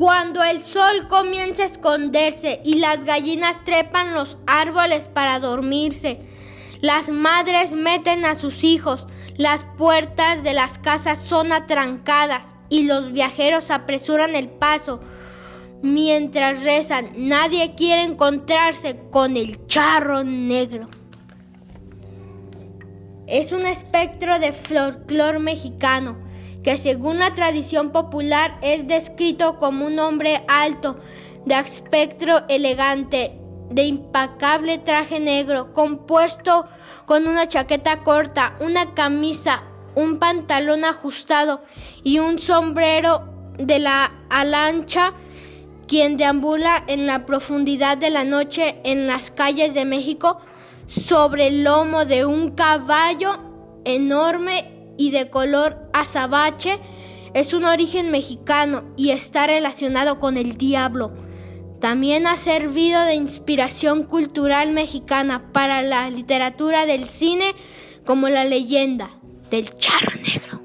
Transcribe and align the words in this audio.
Cuando 0.00 0.42
el 0.42 0.62
sol 0.62 1.08
comienza 1.10 1.62
a 1.62 1.66
esconderse 1.66 2.62
y 2.64 2.76
las 2.76 3.04
gallinas 3.04 3.62
trepan 3.66 4.14
los 4.14 4.38
árboles 4.46 5.08
para 5.08 5.40
dormirse, 5.40 6.22
las 6.80 7.10
madres 7.10 7.74
meten 7.74 8.24
a 8.24 8.34
sus 8.34 8.64
hijos, 8.64 9.06
las 9.36 9.66
puertas 9.76 10.42
de 10.42 10.54
las 10.54 10.78
casas 10.78 11.18
son 11.18 11.52
atrancadas 11.52 12.54
y 12.70 12.84
los 12.84 13.12
viajeros 13.12 13.70
apresuran 13.70 14.36
el 14.36 14.48
paso. 14.48 15.02
Mientras 15.82 16.62
rezan, 16.62 17.10
nadie 17.16 17.74
quiere 17.74 18.00
encontrarse 18.00 19.02
con 19.10 19.36
el 19.36 19.66
charro 19.66 20.24
negro. 20.24 20.88
Es 23.26 23.52
un 23.52 23.66
espectro 23.66 24.38
de 24.38 24.52
folclor 24.52 25.40
mexicano 25.40 26.29
que 26.62 26.76
según 26.76 27.18
la 27.18 27.34
tradición 27.34 27.90
popular 27.90 28.58
es 28.62 28.86
descrito 28.86 29.58
como 29.58 29.86
un 29.86 29.98
hombre 29.98 30.44
alto, 30.48 31.00
de 31.46 31.54
aspecto 31.54 32.44
elegante, 32.48 33.38
de 33.70 33.84
impecable 33.84 34.78
traje 34.78 35.20
negro, 35.20 35.72
compuesto 35.72 36.66
con 37.06 37.26
una 37.26 37.48
chaqueta 37.48 38.02
corta, 38.02 38.56
una 38.60 38.94
camisa, 38.94 39.62
un 39.94 40.18
pantalón 40.18 40.84
ajustado 40.84 41.62
y 42.02 42.18
un 42.18 42.38
sombrero 42.38 43.52
de 43.58 43.78
la 43.78 44.12
alancha, 44.28 45.14
quien 45.86 46.16
deambula 46.16 46.84
en 46.86 47.06
la 47.06 47.26
profundidad 47.26 47.96
de 47.96 48.10
la 48.10 48.24
noche 48.24 48.80
en 48.84 49.06
las 49.06 49.30
calles 49.30 49.74
de 49.74 49.84
México 49.84 50.40
sobre 50.86 51.48
el 51.48 51.64
lomo 51.64 52.04
de 52.04 52.24
un 52.24 52.52
caballo 52.52 53.38
enorme 53.84 54.79
y 55.00 55.10
de 55.12 55.30
color 55.30 55.78
azabache, 55.94 56.78
es 57.32 57.54
un 57.54 57.64
origen 57.64 58.10
mexicano 58.10 58.84
y 58.98 59.12
está 59.12 59.46
relacionado 59.46 60.18
con 60.18 60.36
el 60.36 60.58
diablo. 60.58 61.10
También 61.80 62.26
ha 62.26 62.36
servido 62.36 63.02
de 63.04 63.14
inspiración 63.14 64.02
cultural 64.02 64.72
mexicana 64.72 65.50
para 65.52 65.80
la 65.80 66.10
literatura 66.10 66.84
del 66.84 67.06
cine 67.06 67.54
como 68.04 68.28
la 68.28 68.44
leyenda 68.44 69.08
del 69.50 69.74
charro 69.78 70.12
negro. 70.16 70.59